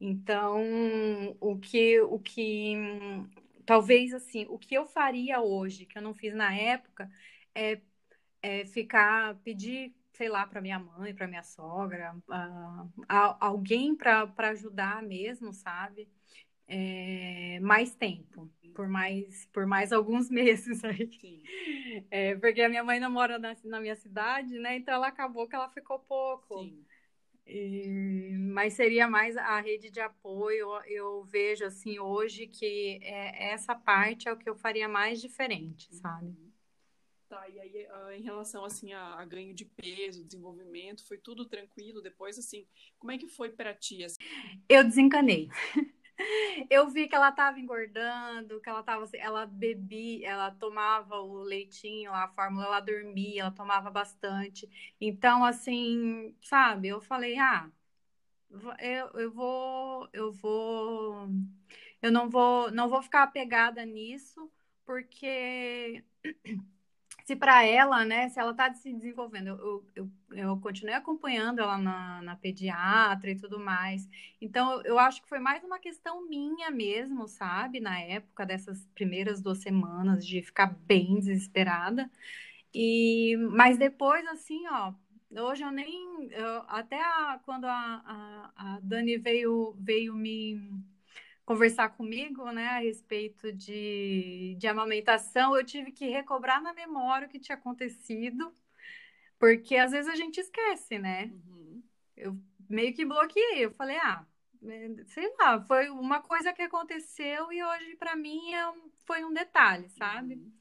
Então, 0.00 1.36
o 1.40 1.58
que, 1.58 2.00
o 2.00 2.18
que 2.18 2.74
talvez 3.66 4.12
assim, 4.12 4.46
o 4.48 4.58
que 4.58 4.74
eu 4.74 4.86
faria 4.86 5.40
hoje, 5.40 5.86
que 5.86 5.96
eu 5.98 6.02
não 6.02 6.14
fiz 6.14 6.34
na 6.34 6.54
época, 6.54 7.10
é, 7.54 7.80
é 8.42 8.64
ficar, 8.66 9.36
pedir, 9.44 9.94
sei 10.20 10.28
lá, 10.28 10.46
para 10.46 10.60
minha 10.60 10.78
mãe, 10.78 11.14
para 11.14 11.26
minha 11.26 11.42
sogra, 11.42 12.14
uh, 12.28 13.06
alguém 13.40 13.96
para 13.96 14.30
ajudar 14.50 15.02
mesmo, 15.02 15.50
sabe? 15.50 16.10
É, 16.68 17.58
mais 17.60 17.94
tempo, 17.94 18.52
por 18.74 18.86
mais, 18.86 19.46
por 19.46 19.64
mais 19.64 19.94
alguns 19.94 20.28
meses 20.30 20.84
aí. 20.84 21.08
É, 22.10 22.36
porque 22.36 22.60
a 22.60 22.68
minha 22.68 22.84
mãe 22.84 23.00
não 23.00 23.10
mora 23.10 23.38
na, 23.38 23.56
na 23.64 23.80
minha 23.80 23.96
cidade, 23.96 24.58
né? 24.58 24.76
Então 24.76 24.92
ela 24.92 25.08
acabou 25.08 25.48
que 25.48 25.56
ela 25.56 25.70
ficou 25.70 25.98
pouco. 26.00 26.64
Sim. 26.64 26.84
E, 27.46 28.36
mas 28.52 28.74
seria 28.74 29.08
mais 29.08 29.38
a 29.38 29.58
rede 29.58 29.90
de 29.90 30.00
apoio. 30.00 30.68
Eu 30.84 31.24
vejo 31.24 31.64
assim 31.64 31.98
hoje 31.98 32.46
que 32.46 33.00
é, 33.02 33.52
essa 33.52 33.74
parte 33.74 34.28
é 34.28 34.32
o 34.34 34.36
que 34.36 34.50
eu 34.50 34.54
faria 34.54 34.86
mais 34.86 35.18
diferente, 35.18 35.88
uhum. 35.90 35.98
sabe? 35.98 36.49
Tá, 37.30 37.48
e 37.48 37.60
aí 37.60 37.86
ah, 37.88 38.16
em 38.16 38.22
relação 38.22 38.64
assim 38.64 38.92
a, 38.92 39.14
a, 39.14 39.24
ganho 39.24 39.54
de 39.54 39.64
peso, 39.64 40.24
desenvolvimento, 40.24 41.06
foi 41.06 41.16
tudo 41.16 41.46
tranquilo 41.46 42.02
depois 42.02 42.36
assim? 42.36 42.66
Como 42.98 43.12
é 43.12 43.18
que 43.18 43.28
foi 43.28 43.50
para 43.50 43.72
ti? 43.72 44.02
Assim? 44.02 44.16
Eu 44.68 44.82
desencanei. 44.82 45.48
Eu 46.68 46.88
vi 46.90 47.08
que 47.08 47.14
ela 47.14 47.30
estava 47.30 47.58
engordando, 47.58 48.60
que 48.60 48.68
ela 48.68 48.82
tava, 48.82 49.08
ela 49.14 49.46
bebia, 49.46 50.28
ela 50.28 50.50
tomava 50.50 51.14
o 51.20 51.36
leitinho, 51.38 52.12
a 52.12 52.28
fórmula, 52.28 52.66
ela 52.66 52.80
dormia, 52.80 53.42
ela 53.42 53.50
tomava 53.50 53.90
bastante. 53.90 54.68
Então, 55.00 55.42
assim, 55.42 56.34
sabe, 56.42 56.88
eu 56.88 57.00
falei, 57.00 57.38
ah, 57.38 57.70
eu, 58.80 59.08
eu 59.18 59.30
vou, 59.30 60.08
eu 60.12 60.30
vou, 60.32 61.26
eu 62.02 62.12
não 62.12 62.28
vou, 62.28 62.70
não 62.70 62.88
vou 62.88 63.02
ficar 63.02 63.22
apegada 63.22 63.82
nisso, 63.86 64.50
porque 64.84 66.04
se 67.30 67.36
para 67.36 67.64
ela, 67.64 68.04
né, 68.04 68.28
se 68.28 68.40
ela 68.40 68.50
está 68.50 68.74
se 68.74 68.92
desenvolvendo, 68.92 69.50
eu, 69.50 69.84
eu, 69.94 70.10
eu 70.32 70.56
continuei 70.58 70.96
acompanhando 70.96 71.60
ela 71.60 71.78
na, 71.78 72.20
na 72.22 72.34
pediatra 72.34 73.30
e 73.30 73.36
tudo 73.36 73.56
mais. 73.60 74.08
Então, 74.40 74.82
eu 74.82 74.98
acho 74.98 75.22
que 75.22 75.28
foi 75.28 75.38
mais 75.38 75.62
uma 75.62 75.78
questão 75.78 76.28
minha 76.28 76.72
mesmo, 76.72 77.28
sabe, 77.28 77.78
na 77.78 78.00
época 78.00 78.44
dessas 78.44 78.84
primeiras 78.96 79.40
duas 79.40 79.58
semanas 79.58 80.26
de 80.26 80.42
ficar 80.42 80.74
bem 80.86 81.20
desesperada. 81.20 82.10
E, 82.74 83.36
mas 83.52 83.78
depois, 83.78 84.26
assim, 84.26 84.66
ó, 84.66 84.92
hoje 85.30 85.62
eu 85.62 85.70
nem, 85.70 86.32
eu, 86.32 86.64
até 86.66 87.00
a, 87.00 87.40
quando 87.44 87.66
a, 87.66 87.70
a, 88.04 88.52
a 88.56 88.80
Dani 88.82 89.18
veio, 89.18 89.76
veio 89.78 90.16
me 90.16 90.58
conversar 91.50 91.88
comigo, 91.96 92.48
né, 92.52 92.68
a 92.68 92.78
respeito 92.78 93.52
de, 93.52 94.54
de 94.56 94.68
amamentação, 94.68 95.56
eu 95.56 95.64
tive 95.64 95.90
que 95.90 96.08
recobrar 96.08 96.62
na 96.62 96.72
memória 96.72 97.26
o 97.26 97.28
que 97.28 97.40
tinha 97.40 97.58
acontecido, 97.58 98.54
porque 99.36 99.74
às 99.74 99.90
vezes 99.90 100.08
a 100.08 100.14
gente 100.14 100.38
esquece, 100.38 100.96
né? 100.96 101.24
Uhum. 101.24 101.82
Eu 102.16 102.38
meio 102.68 102.94
que 102.94 103.04
bloqueei, 103.04 103.64
eu 103.64 103.72
falei, 103.72 103.96
ah, 103.96 104.24
é, 104.64 105.04
sei 105.06 105.34
lá, 105.40 105.60
foi 105.60 105.90
uma 105.90 106.22
coisa 106.22 106.52
que 106.52 106.62
aconteceu 106.62 107.52
e 107.52 107.60
hoje 107.64 107.96
para 107.96 108.14
mim 108.14 108.54
é 108.54 108.68
um, 108.68 108.88
foi 109.04 109.24
um 109.24 109.32
detalhe, 109.32 109.88
sabe? 109.88 110.36
Uhum. 110.36 110.52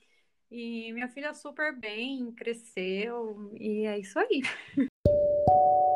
E 0.49 0.91
minha 0.91 1.07
filha 1.07 1.35
super 1.35 1.71
bem, 1.71 2.31
cresceu 2.31 3.51
e 3.53 3.85
é 3.85 3.99
isso 3.99 4.17
aí. 4.17 4.41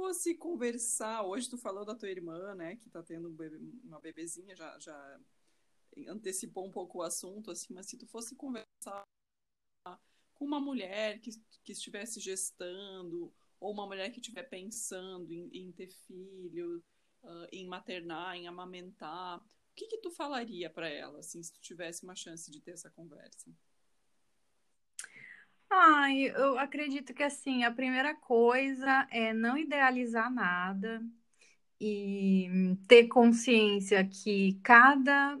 fosse 0.00 0.34
conversar, 0.34 1.22
hoje 1.22 1.50
tu 1.50 1.58
falou 1.58 1.84
da 1.84 1.94
tua 1.94 2.08
irmã, 2.08 2.54
né, 2.54 2.74
que 2.76 2.88
tá 2.88 3.02
tendo 3.02 3.28
uma 3.84 4.00
bebezinha, 4.00 4.56
já, 4.56 4.78
já 4.78 5.20
antecipou 6.08 6.66
um 6.66 6.70
pouco 6.70 6.98
o 6.98 7.02
assunto, 7.02 7.50
assim, 7.50 7.74
mas 7.74 7.86
se 7.86 7.98
tu 7.98 8.06
fosse 8.06 8.34
conversar 8.34 9.06
com 10.34 10.46
uma 10.46 10.58
mulher 10.58 11.20
que, 11.20 11.30
que 11.62 11.72
estivesse 11.72 12.18
gestando, 12.18 13.30
ou 13.60 13.72
uma 13.72 13.86
mulher 13.86 14.10
que 14.10 14.20
estiver 14.20 14.44
pensando 14.44 15.30
em, 15.34 15.50
em, 15.52 15.70
ter 15.70 15.88
filho, 15.88 16.82
uh, 17.22 17.46
em 17.52 17.66
maternar, 17.66 18.34
em 18.36 18.48
amamentar, 18.48 19.38
o 19.38 19.74
que 19.76 19.86
que 19.86 19.98
tu 19.98 20.10
falaria 20.10 20.70
para 20.70 20.88
ela, 20.88 21.18
assim, 21.18 21.42
se 21.42 21.52
tu 21.52 21.60
tivesse 21.60 22.04
uma 22.04 22.16
chance 22.16 22.50
de 22.50 22.58
ter 22.58 22.70
essa 22.70 22.88
conversa? 22.88 23.54
Ai, 25.70 26.24
eu 26.34 26.58
acredito 26.58 27.14
que 27.14 27.22
assim, 27.22 27.62
a 27.64 27.70
primeira 27.70 28.14
coisa 28.14 29.06
é 29.10 29.32
não 29.32 29.56
idealizar 29.56 30.30
nada 30.32 31.02
e 31.80 32.48
ter 32.88 33.08
consciência 33.08 34.06
que 34.06 34.54
cada, 34.62 35.38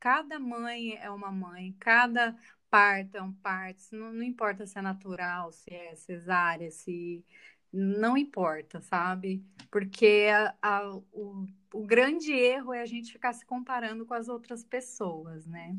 cada 0.00 0.38
mãe 0.38 0.96
é 0.96 1.10
uma 1.10 1.30
mãe, 1.30 1.74
cada 1.78 2.36
parto 2.70 3.16
é 3.16 3.22
um 3.22 3.32
parto, 3.32 3.80
não, 3.94 4.12
não 4.12 4.22
importa 4.22 4.66
se 4.66 4.78
é 4.78 4.82
natural, 4.82 5.52
se 5.52 5.72
é 5.72 5.94
cesárea, 5.94 6.70
se 6.70 7.24
não 7.72 8.16
importa, 8.16 8.80
sabe? 8.80 9.44
Porque 9.70 10.28
a, 10.32 10.54
a, 10.62 10.94
o, 11.12 11.46
o 11.72 11.86
grande 11.86 12.32
erro 12.32 12.72
é 12.74 12.80
a 12.82 12.86
gente 12.86 13.12
ficar 13.12 13.32
se 13.32 13.44
comparando 13.46 14.04
com 14.06 14.14
as 14.14 14.28
outras 14.28 14.64
pessoas, 14.64 15.46
né? 15.46 15.76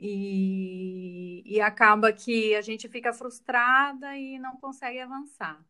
E, 0.00 1.42
e 1.44 1.60
acaba 1.60 2.12
que 2.12 2.54
a 2.54 2.62
gente 2.62 2.88
fica 2.88 3.12
frustrada 3.12 4.16
e 4.16 4.38
não 4.38 4.56
consegue 4.56 4.98
avançar. 4.98 5.62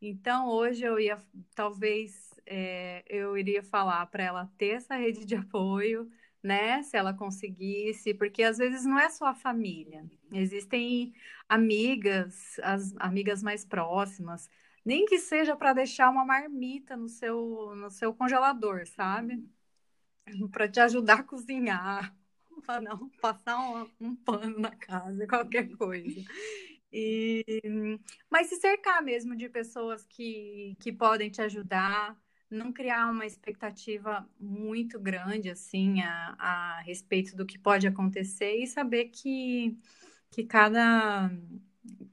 Então, 0.00 0.48
hoje 0.48 0.84
eu 0.84 0.98
ia, 1.00 1.18
talvez, 1.54 2.30
é, 2.46 3.04
eu 3.08 3.36
iria 3.36 3.62
falar 3.62 4.06
para 4.06 4.24
ela 4.24 4.52
ter 4.56 4.76
essa 4.76 4.96
rede 4.96 5.24
de 5.24 5.34
apoio, 5.36 6.10
né? 6.42 6.82
Se 6.82 6.96
ela 6.96 7.14
conseguisse, 7.14 8.14
porque 8.14 8.42
às 8.42 8.58
vezes 8.58 8.84
não 8.84 8.98
é 8.98 9.08
só 9.10 9.26
a 9.26 9.34
família, 9.34 10.04
existem 10.32 11.14
amigas, 11.48 12.58
as 12.62 12.94
amigas 12.98 13.42
mais 13.42 13.64
próximas, 13.64 14.48
nem 14.84 15.06
que 15.06 15.18
seja 15.18 15.56
para 15.56 15.72
deixar 15.72 16.10
uma 16.10 16.24
marmita 16.24 16.96
no 16.96 17.08
seu, 17.08 17.72
no 17.76 17.90
seu 17.90 18.14
congelador, 18.14 18.86
sabe? 18.86 19.44
Para 20.50 20.68
te 20.68 20.80
ajudar 20.80 21.20
a 21.20 21.22
cozinhar, 21.22 22.14
para 22.64 22.80
não 22.80 23.08
passar 23.20 23.58
um, 23.58 23.88
um 24.00 24.16
pano 24.16 24.58
na 24.58 24.70
casa, 24.70 25.26
qualquer 25.28 25.68
coisa. 25.76 26.24
E, 26.92 27.44
mas 28.30 28.48
se 28.48 28.56
cercar 28.56 29.02
mesmo 29.02 29.34
de 29.34 29.48
pessoas 29.48 30.04
que, 30.04 30.76
que 30.80 30.92
podem 30.92 31.30
te 31.30 31.40
ajudar, 31.40 32.20
não 32.50 32.70
criar 32.70 33.10
uma 33.10 33.24
expectativa 33.24 34.28
muito 34.38 35.00
grande 35.00 35.48
assim 35.48 36.02
a, 36.02 36.36
a 36.38 36.80
respeito 36.82 37.34
do 37.34 37.46
que 37.46 37.58
pode 37.58 37.86
acontecer 37.86 38.56
e 38.56 38.66
saber 38.66 39.06
que, 39.06 39.78
que 40.30 40.44
cada, 40.44 41.30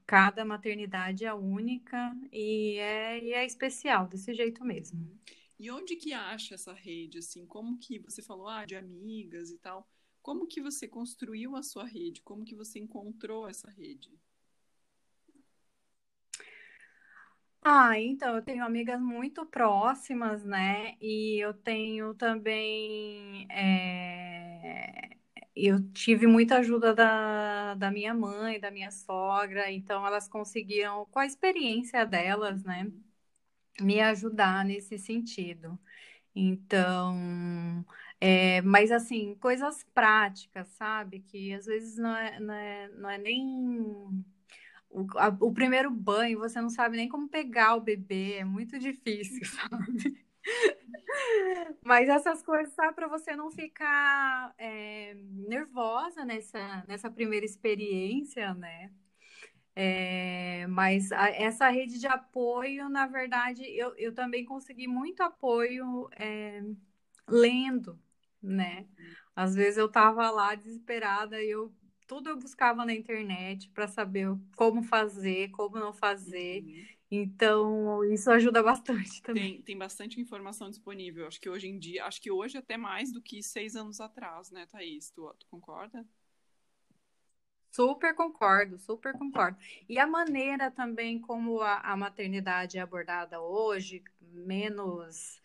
cada 0.07 0.45
maternidade 0.45 1.25
é 1.25 1.33
única 1.33 2.15
e 2.31 2.77
é, 2.77 3.23
e 3.23 3.33
é 3.33 3.45
especial 3.45 4.07
desse 4.07 4.33
jeito 4.33 4.63
mesmo. 4.63 5.05
E 5.59 5.69
onde 5.69 5.97
que 5.97 6.13
acha 6.13 6.55
essa 6.55 6.71
rede, 6.71 7.17
assim? 7.17 7.45
Como 7.45 7.77
que 7.77 7.99
você 7.99 8.21
falou, 8.21 8.47
ah, 8.47 8.63
de 8.63 8.77
amigas 8.77 9.51
e 9.51 9.57
tal? 9.57 9.85
Como 10.29 10.45
que 10.47 10.61
você 10.61 10.87
construiu 10.87 11.55
a 11.55 11.63
sua 11.63 11.83
rede? 11.85 12.21
Como 12.21 12.45
que 12.45 12.53
você 12.55 12.77
encontrou 12.77 13.49
essa 13.49 13.67
rede? 13.71 14.11
Ah, 17.61 17.99
então, 17.99 18.35
eu 18.35 18.41
tenho 18.41 18.63
amigas 18.65 18.99
muito 19.01 19.45
próximas, 19.45 20.43
né? 20.43 20.95
E 21.01 21.37
eu 21.43 21.53
tenho 21.53 22.13
também. 22.15 23.47
é, 23.51 25.17
Eu 25.55 25.81
tive 25.91 26.25
muita 26.27 26.57
ajuda 26.59 26.93
da, 26.95 27.75
da 27.75 27.91
minha 27.91 28.13
mãe, 28.13 28.59
da 28.59 28.71
minha 28.71 28.91
sogra, 28.91 29.71
então 29.71 30.05
elas 30.07 30.27
conseguiram, 30.27 31.05
com 31.07 31.19
a 31.19 31.25
experiência 31.25 32.05
delas, 32.05 32.63
né, 32.63 32.91
me 33.81 34.01
ajudar 34.01 34.65
nesse 34.65 34.97
sentido. 34.99 35.79
Então, 36.35 37.85
é, 38.21 38.61
mas 38.61 38.91
assim, 38.91 39.35
coisas 39.35 39.83
práticas, 39.93 40.67
sabe? 40.69 41.19
Que 41.21 41.53
às 41.53 41.65
vezes 41.65 41.97
não 41.97 42.15
é, 42.15 42.39
não 42.39 42.53
é, 42.53 42.87
não 42.89 43.09
é 43.09 43.17
nem 43.17 43.69
o, 44.89 45.05
a- 45.17 45.35
o 45.41 45.51
primeiro 45.53 45.91
banho, 45.91 46.39
você 46.39 46.59
não 46.61 46.69
sabe 46.69 46.97
nem 46.97 47.07
como 47.09 47.29
pegar 47.29 47.75
o 47.75 47.81
bebê, 47.81 48.35
é 48.39 48.45
muito 48.45 48.79
difícil, 48.79 49.41
sabe? 49.45 50.19
Mas 51.83 52.09
essas 52.09 52.41
coisas, 52.41 52.73
sabe, 52.73 52.93
para 52.95 53.07
você 53.07 53.35
não 53.35 53.51
ficar 53.51 54.53
é, 54.57 55.13
nervosa 55.15 56.23
nessa, 56.25 56.83
nessa 56.87 57.09
primeira 57.11 57.45
experiência, 57.45 58.53
né? 58.53 58.91
É, 59.75 60.67
mas 60.67 61.11
a- 61.11 61.29
essa 61.31 61.69
rede 61.69 61.99
de 61.99 62.07
apoio, 62.07 62.89
na 62.89 63.07
verdade, 63.07 63.63
eu, 63.77 63.95
eu 63.97 64.13
também 64.13 64.45
consegui 64.45 64.87
muito 64.87 65.21
apoio 65.23 66.09
é, 66.17 66.61
lendo, 67.29 67.99
né? 68.41 68.87
Às 69.35 69.55
vezes 69.55 69.77
eu 69.77 69.89
tava 69.89 70.29
lá 70.29 70.55
desesperada 70.55 71.41
e 71.41 71.49
eu 71.49 71.73
tudo 72.09 72.27
eu 72.27 72.39
buscava 72.39 72.83
na 72.83 72.93
internet 72.93 73.69
para 73.69 73.87
saber 73.87 74.27
como 74.55 74.81
fazer, 74.81 75.51
como 75.51 75.77
não 75.77 75.93
fazer. 75.93 76.63
Uhum. 76.63 76.85
Então, 77.11 78.03
isso 78.05 78.31
ajuda 78.31 78.63
bastante 78.63 79.21
também. 79.21 79.53
Tem, 79.53 79.61
tem 79.61 79.77
bastante 79.77 80.19
informação 80.19 80.71
disponível. 80.71 81.27
Acho 81.27 81.39
que 81.39 81.49
hoje 81.49 81.67
em 81.67 81.77
dia, 81.77 82.05
acho 82.05 82.19
que 82.19 82.31
hoje 82.31 82.57
até 82.57 82.77
mais 82.77 83.11
do 83.11 83.21
que 83.21 83.43
seis 83.43 83.75
anos 83.75 84.01
atrás, 84.01 84.49
né, 84.49 84.65
Thaís? 84.65 85.11
Tu, 85.11 85.21
tu 85.39 85.45
concorda? 85.51 86.03
Super 87.71 88.15
concordo, 88.15 88.79
super 88.79 89.13
concordo. 89.13 89.57
E 89.87 89.99
a 89.99 90.07
maneira 90.07 90.71
também 90.71 91.19
como 91.19 91.61
a, 91.61 91.77
a 91.77 91.95
maternidade 91.95 92.79
é 92.79 92.81
abordada 92.81 93.39
hoje, 93.39 94.03
menos 94.19 95.39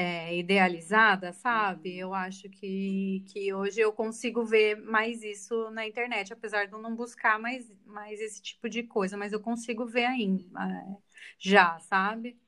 é, 0.00 0.34
idealizada, 0.34 1.30
sabe? 1.30 1.90
Uhum. 1.90 1.98
Eu 1.98 2.14
acho 2.14 2.48
que, 2.48 3.22
que 3.28 3.52
hoje 3.52 3.80
eu 3.80 3.92
consigo 3.92 4.42
ver 4.46 4.76
mais 4.76 5.22
isso 5.22 5.70
na 5.72 5.86
internet, 5.86 6.32
apesar 6.32 6.64
de 6.64 6.72
eu 6.72 6.80
não 6.80 6.96
buscar 6.96 7.38
mais, 7.38 7.70
mais 7.84 8.18
esse 8.18 8.40
tipo 8.40 8.66
de 8.70 8.82
coisa, 8.82 9.14
mas 9.18 9.34
eu 9.34 9.40
consigo 9.40 9.84
ver 9.84 10.06
ainda, 10.06 10.42
é, 10.58 10.96
já, 11.38 11.78
sabe? 11.80 12.38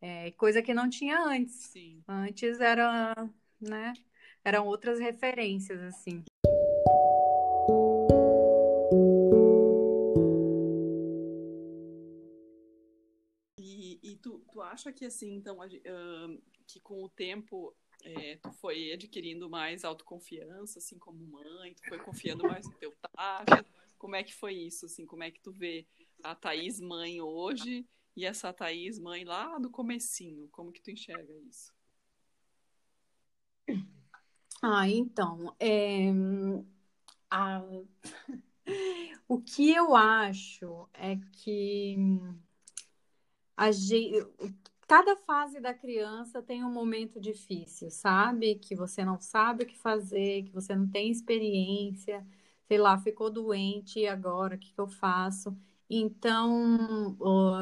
É, 0.00 0.30
coisa 0.32 0.62
que 0.62 0.72
não 0.72 0.88
tinha 0.88 1.18
antes. 1.18 1.54
Sim. 1.72 2.04
Antes 2.06 2.60
era, 2.60 3.12
né? 3.60 3.94
Eram 4.44 4.66
outras 4.66 5.00
referências, 5.00 5.80
assim. 5.82 6.22
Tu, 14.52 14.60
acha 14.62 14.92
que 14.92 15.04
assim, 15.06 15.34
então, 15.34 15.58
ahn, 15.62 16.38
que 16.66 16.80
com 16.80 17.02
o 17.02 17.08
tempo 17.08 17.74
é, 18.04 18.36
tu 18.42 18.52
foi 18.52 18.92
adquirindo 18.92 19.48
mais 19.50 19.84
autoconfiança, 19.84 20.78
assim, 20.78 20.98
como 20.98 21.18
mãe, 21.26 21.74
tu 21.74 21.84
foi 21.86 21.98
confiando 21.98 22.44
mais 22.44 22.68
no 22.68 22.74
teu 22.74 22.94
tacho? 23.16 23.66
Como 23.98 24.16
é 24.16 24.22
que 24.24 24.34
foi 24.34 24.54
isso, 24.54 24.86
assim? 24.86 25.06
Como 25.06 25.22
é 25.22 25.30
que 25.30 25.40
tu 25.40 25.52
vê 25.52 25.86
a 26.22 26.34
Thaís 26.34 26.80
mãe 26.80 27.20
hoje 27.20 27.86
e 28.16 28.24
essa 28.26 28.52
Thaís 28.52 28.98
mãe 28.98 29.24
lá 29.24 29.58
do 29.58 29.70
comecinho? 29.70 30.48
Como 30.50 30.72
que 30.72 30.82
tu 30.82 30.90
enxerga 30.90 31.32
isso? 31.48 31.72
Ah, 34.62 34.88
então, 34.88 35.54
é, 35.60 36.10
a- 37.30 37.62
o 39.28 39.40
que 39.40 39.70
eu 39.72 39.94
acho 39.96 40.88
é 40.94 41.16
que 41.32 41.96
a 43.56 43.70
gen- 43.72 44.26
cada 44.86 45.16
fase 45.16 45.60
da 45.60 45.72
criança 45.74 46.42
tem 46.42 46.64
um 46.64 46.72
momento 46.72 47.20
difícil, 47.20 47.90
sabe? 47.90 48.56
Que 48.56 48.74
você 48.74 49.04
não 49.04 49.20
sabe 49.20 49.64
o 49.64 49.66
que 49.66 49.76
fazer, 49.78 50.44
que 50.44 50.52
você 50.52 50.74
não 50.76 50.88
tem 50.88 51.10
experiência, 51.10 52.26
sei 52.68 52.78
lá, 52.78 52.98
ficou 52.98 53.30
doente 53.30 54.00
e 54.00 54.08
agora 54.08 54.56
o 54.56 54.58
que 54.58 54.72
que 54.72 54.80
eu 54.80 54.88
faço? 54.88 55.56
Então, 55.88 57.16
ó, 57.20 57.58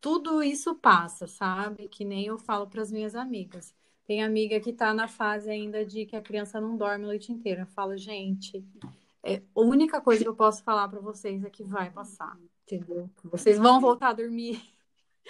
tudo 0.00 0.42
isso 0.42 0.74
passa, 0.76 1.26
sabe? 1.26 1.88
Que 1.88 2.04
nem 2.04 2.26
eu 2.26 2.38
falo 2.38 2.66
para 2.68 2.82
as 2.82 2.90
minhas 2.92 3.14
amigas. 3.14 3.74
Tem 4.06 4.22
amiga 4.22 4.58
que 4.60 4.72
tá 4.72 4.94
na 4.94 5.06
fase 5.08 5.50
ainda 5.50 5.84
de 5.84 6.06
que 6.06 6.16
a 6.16 6.22
criança 6.22 6.60
não 6.60 6.76
dorme 6.76 7.04
a 7.04 7.08
noite 7.08 7.30
inteira. 7.32 7.62
Eu 7.62 7.66
falo, 7.66 7.96
gente, 7.96 8.64
é, 9.22 9.36
a 9.54 9.60
única 9.60 10.00
coisa 10.00 10.22
que 10.22 10.28
eu 10.28 10.36
posso 10.36 10.62
falar 10.62 10.88
para 10.88 11.00
vocês 11.00 11.44
é 11.44 11.50
que 11.50 11.64
vai 11.64 11.90
passar, 11.90 12.38
entendeu? 12.64 13.10
Vocês 13.24 13.58
vão 13.58 13.80
voltar 13.80 14.10
a 14.10 14.12
dormir. 14.14 14.62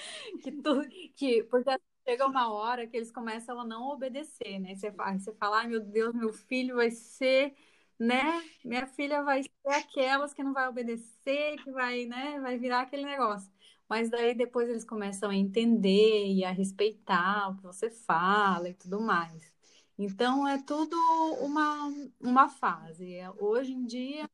Que 0.43 0.53
tu, 0.63 0.81
que, 1.17 1.43
porque 1.45 1.71
chega 2.07 2.27
uma 2.27 2.53
hora 2.53 2.87
que 2.87 2.97
eles 2.97 3.11
começam 3.11 3.61
a 3.61 3.65
não 3.65 3.89
obedecer, 3.91 4.59
né? 4.59 4.75
Você, 4.75 4.93
fa- 4.93 5.13
você 5.19 5.33
fala, 5.35 5.59
ai 5.61 5.69
meu 5.69 5.81
Deus, 5.81 6.15
meu 6.15 6.33
filho 6.33 6.77
vai 6.77 6.91
ser, 6.91 7.55
né? 7.99 8.43
Minha 8.65 8.87
filha 8.87 9.23
vai 9.23 9.43
ser 9.43 9.51
aquelas 9.75 10.33
que 10.35 10.43
não 10.43 10.53
vai 10.53 10.69
obedecer, 10.69 11.57
que 11.63 11.71
vai, 11.71 12.07
né? 12.07 12.41
Vai 12.41 12.59
virar 12.59 12.83
aquele 12.83 13.05
negócio. 13.05 13.51
Mas 13.89 14.11
daí 14.11 14.35
depois 14.35 14.69
eles 14.69 14.85
começam 14.85 15.31
a 15.31 15.35
entender 15.37 16.27
e 16.33 16.45
a 16.45 16.51
respeitar 16.51 17.51
o 17.51 17.57
que 17.57 17.63
você 17.63 17.91
fala 17.91 18.69
e 18.69 18.75
tudo 18.75 19.01
mais. 19.01 19.51
Então 19.99 20.47
é 20.47 20.63
tudo 20.63 20.95
uma, 21.41 21.89
uma 22.21 22.49
fase. 22.49 23.15
É, 23.15 23.31
Hoje 23.39 23.73
em 23.73 23.85
dia 23.87 24.29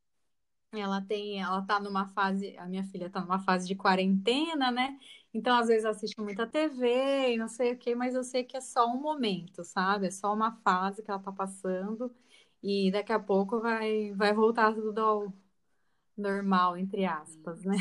ela 0.82 1.00
tem, 1.02 1.40
ela 1.40 1.62
tá 1.62 1.80
numa 1.80 2.08
fase, 2.08 2.56
a 2.58 2.66
minha 2.66 2.84
filha 2.84 3.10
tá 3.10 3.20
numa 3.20 3.38
fase 3.40 3.66
de 3.66 3.74
quarentena, 3.74 4.70
né? 4.70 4.98
Então, 5.32 5.56
às 5.56 5.68
vezes, 5.68 5.84
assiste 5.84 6.20
muita 6.20 6.46
TV 6.46 7.34
e 7.34 7.38
não 7.38 7.48
sei 7.48 7.72
o 7.72 7.78
quê, 7.78 7.94
mas 7.94 8.14
eu 8.14 8.22
sei 8.24 8.44
que 8.44 8.56
é 8.56 8.60
só 8.60 8.86
um 8.86 9.00
momento, 9.00 9.64
sabe? 9.64 10.06
É 10.06 10.10
só 10.10 10.32
uma 10.32 10.52
fase 10.62 11.02
que 11.02 11.10
ela 11.10 11.20
tá 11.20 11.32
passando 11.32 12.14
e 12.62 12.90
daqui 12.92 13.12
a 13.12 13.18
pouco 13.20 13.60
vai, 13.60 14.12
vai 14.14 14.32
voltar 14.32 14.74
tudo 14.74 14.98
ao 15.00 15.32
normal, 16.16 16.76
entre 16.76 17.04
aspas, 17.04 17.62
né? 17.64 17.76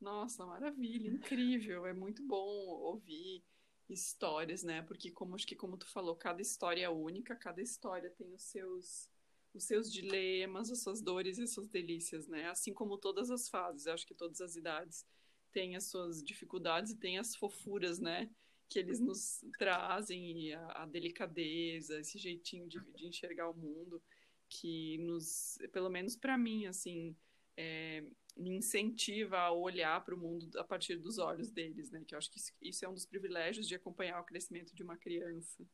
Nossa, 0.00 0.46
maravilha, 0.46 1.08
incrível. 1.08 1.86
É 1.86 1.92
muito 1.92 2.22
bom 2.26 2.46
ouvir 2.46 3.42
histórias, 3.88 4.62
né? 4.62 4.82
Porque 4.82 5.10
como 5.10 5.34
acho 5.34 5.46
que 5.46 5.56
como 5.56 5.76
tu 5.76 5.86
falou, 5.86 6.14
cada 6.16 6.40
história 6.40 6.84
é 6.84 6.88
única, 6.88 7.34
cada 7.34 7.60
história 7.60 8.10
tem 8.10 8.32
os 8.32 8.42
seus 8.42 9.08
os 9.54 9.64
seus 9.64 9.92
dilemas, 9.92 10.70
as 10.70 10.82
suas 10.82 11.00
dores 11.00 11.38
e 11.38 11.42
as 11.42 11.52
suas 11.52 11.68
delícias, 11.68 12.28
né? 12.28 12.48
Assim 12.48 12.72
como 12.72 12.98
todas 12.98 13.30
as 13.30 13.48
fases, 13.48 13.86
eu 13.86 13.94
acho 13.94 14.06
que 14.06 14.14
todas 14.14 14.40
as 14.40 14.56
idades 14.56 15.06
têm 15.52 15.76
as 15.76 15.84
suas 15.84 16.22
dificuldades 16.22 16.92
e 16.92 16.98
têm 16.98 17.18
as 17.18 17.34
fofuras, 17.34 17.98
né? 17.98 18.30
Que 18.68 18.78
eles 18.78 19.00
nos 19.00 19.40
trazem 19.58 20.52
a, 20.54 20.82
a 20.82 20.86
delicadeza, 20.86 22.00
esse 22.00 22.18
jeitinho 22.18 22.68
de, 22.68 22.78
de 22.94 23.06
enxergar 23.06 23.48
o 23.48 23.54
mundo 23.54 24.02
que 24.48 24.98
nos, 24.98 25.58
pelo 25.72 25.90
menos 25.90 26.16
para 26.16 26.38
mim, 26.38 26.66
assim, 26.66 27.14
é, 27.56 28.04
me 28.36 28.50
incentiva 28.50 29.38
a 29.38 29.52
olhar 29.52 30.04
para 30.04 30.14
o 30.14 30.18
mundo 30.18 30.48
a 30.58 30.64
partir 30.64 30.96
dos 30.96 31.18
olhos 31.18 31.50
deles, 31.50 31.90
né? 31.90 32.04
Que 32.06 32.14
eu 32.14 32.18
acho 32.18 32.30
que 32.30 32.40
isso 32.62 32.84
é 32.84 32.88
um 32.88 32.94
dos 32.94 33.04
privilégios 33.04 33.66
de 33.66 33.74
acompanhar 33.74 34.20
o 34.20 34.24
crescimento 34.24 34.74
de 34.74 34.82
uma 34.82 34.96
criança, 34.96 35.66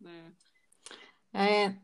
né? 0.00 0.34
É, 1.36 1.76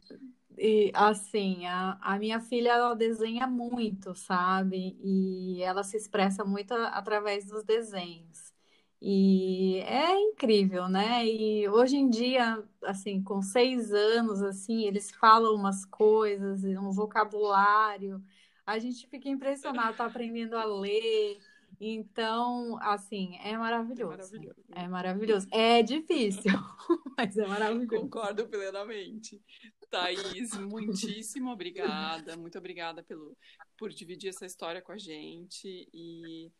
e 0.58 0.92
assim, 0.94 1.66
a, 1.66 1.98
a 2.02 2.18
minha 2.18 2.40
filha 2.40 2.70
ela 2.72 2.94
desenha 2.94 3.46
muito, 3.46 4.14
sabe? 4.14 4.96
E 5.02 5.62
ela 5.62 5.84
se 5.84 5.96
expressa 5.96 6.44
muito 6.44 6.72
a- 6.74 6.88
através 6.90 7.46
dos 7.46 7.64
desenhos. 7.64 8.52
E 9.00 9.78
é 9.80 10.12
incrível, 10.20 10.88
né? 10.88 11.26
E 11.26 11.68
hoje 11.68 11.96
em 11.96 12.08
dia, 12.08 12.62
assim, 12.84 13.22
com 13.22 13.42
seis 13.42 13.92
anos, 13.92 14.42
assim, 14.42 14.84
eles 14.86 15.10
falam 15.12 15.54
umas 15.54 15.84
coisas, 15.84 16.64
um 16.64 16.92
vocabulário. 16.92 18.22
A 18.66 18.78
gente 18.78 19.06
fica 19.08 19.28
impressionado, 19.28 19.96
tá 19.96 20.06
aprendendo 20.06 20.56
a 20.56 20.64
ler. 20.64 21.38
Então, 21.80 22.78
assim, 22.80 23.36
é 23.42 23.56
maravilhoso. 23.58 24.02
É 24.12 24.16
maravilhoso. 24.38 24.64
É 24.74 24.88
maravilhoso. 24.88 25.48
É 25.50 25.82
difícil, 25.82 26.52
mas 27.16 27.36
é 27.36 27.46
maravilhoso. 27.46 27.88
Concordo 27.88 28.48
plenamente. 28.48 29.42
Thaís, 29.90 30.52
muitíssimo 30.58 31.50
obrigada. 31.50 32.36
Muito 32.36 32.58
obrigada 32.58 33.02
pelo, 33.02 33.36
por 33.76 33.90
dividir 33.90 34.30
essa 34.30 34.46
história 34.46 34.80
com 34.80 34.92
a 34.92 34.98
gente. 34.98 35.88
E 35.92 36.50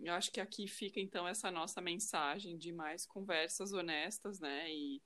eu 0.00 0.12
acho 0.14 0.30
que 0.30 0.40
aqui 0.40 0.66
fica, 0.68 1.00
então, 1.00 1.26
essa 1.26 1.50
nossa 1.50 1.80
mensagem 1.80 2.56
de 2.56 2.72
mais 2.72 3.06
conversas 3.06 3.72
honestas, 3.72 4.40
né? 4.40 4.70
E 4.72 5.02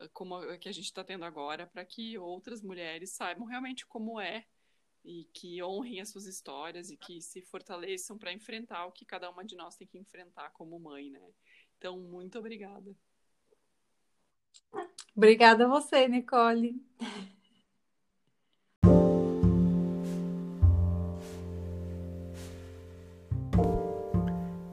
ah, 0.00 0.08
como 0.12 0.36
a 0.36 0.58
que 0.58 0.68
a 0.68 0.72
gente 0.72 0.86
está 0.86 1.04
tendo 1.04 1.24
agora, 1.24 1.66
para 1.66 1.84
que 1.84 2.18
outras 2.18 2.62
mulheres 2.62 3.12
saibam 3.12 3.46
realmente 3.46 3.86
como 3.86 4.20
é 4.20 4.44
e 5.04 5.24
que 5.32 5.62
honrem 5.62 6.00
as 6.00 6.10
suas 6.10 6.26
histórias 6.26 6.90
e 6.90 6.96
que 6.96 7.20
se 7.20 7.40
fortaleçam 7.42 8.18
para 8.18 8.32
enfrentar 8.32 8.86
o 8.86 8.92
que 8.92 9.04
cada 9.04 9.30
uma 9.30 9.44
de 9.44 9.56
nós 9.56 9.76
tem 9.76 9.86
que 9.86 9.98
enfrentar 9.98 10.50
como 10.50 10.78
mãe, 10.78 11.10
né? 11.10 11.32
Então, 11.78 11.98
muito 11.98 12.38
obrigada. 12.38 12.94
Obrigada 15.16 15.64
a 15.64 15.68
você, 15.68 16.06
Nicole. 16.06 16.80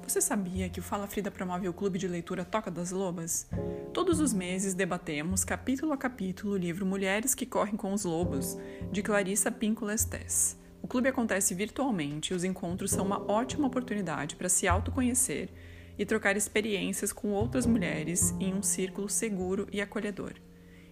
Você 0.07 0.21
sabia 0.21 0.69
que 0.69 0.79
o 0.79 0.83
Fala 0.83 1.07
Frida 1.07 1.29
promove 1.29 1.67
o 1.67 1.73
clube 1.73 1.99
de 1.99 2.07
leitura 2.07 2.45
Toca 2.45 2.71
das 2.71 2.91
Lobas? 2.91 3.49
Todos 3.91 4.19
os 4.19 4.33
meses 4.33 4.73
debatemos, 4.73 5.43
capítulo 5.43 5.91
a 5.91 5.97
capítulo, 5.97 6.53
o 6.53 6.57
livro 6.57 6.85
Mulheres 6.85 7.35
que 7.35 7.45
Correm 7.45 7.75
com 7.75 7.91
os 7.91 8.05
Lobos, 8.05 8.57
de 8.91 9.01
Clarissa 9.01 9.51
Pinkola 9.51 9.93
Estés. 9.93 10.57
O 10.81 10.87
clube 10.87 11.09
acontece 11.09 11.55
virtualmente 11.55 12.31
e 12.31 12.35
os 12.35 12.43
encontros 12.43 12.91
são 12.91 13.03
uma 13.03 13.29
ótima 13.29 13.67
oportunidade 13.67 14.35
para 14.35 14.47
se 14.47 14.67
autoconhecer 14.67 15.49
e 15.97 16.05
trocar 16.05 16.35
experiências 16.37 17.11
com 17.11 17.31
outras 17.31 17.65
mulheres 17.65 18.33
em 18.39 18.53
um 18.53 18.61
círculo 18.61 19.09
seguro 19.09 19.67
e 19.71 19.81
acolhedor. 19.81 20.33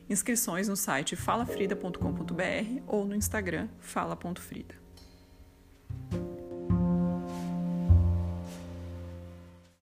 Inscrições 0.10 0.68
no 0.68 0.76
site 0.76 1.16
falafrida.com.br 1.16 2.84
ou 2.88 3.06
no 3.06 3.16
Instagram 3.16 3.70
fala.frida. 3.80 4.83